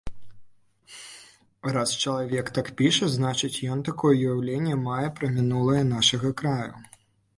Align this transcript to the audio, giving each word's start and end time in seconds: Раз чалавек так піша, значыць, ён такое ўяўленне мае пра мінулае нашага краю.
Раз 1.75 1.89
чалавек 2.05 2.49
так 2.57 2.71
піша, 2.79 3.09
значыць, 3.17 3.63
ён 3.75 3.83
такое 3.91 4.13
ўяўленне 4.21 4.75
мае 4.89 5.07
пра 5.21 5.33
мінулае 5.39 5.81
нашага 5.95 6.33
краю. 6.41 6.73